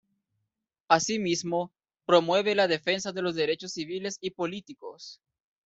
Asimismo, 0.87 1.71
promueve 2.07 2.55
la 2.55 2.67
defensa 2.67 3.11
de 3.11 3.21
los 3.21 3.35
derechos 3.35 3.73
civiles 3.73 4.17
y 4.19 4.31
políticos. 4.31 5.21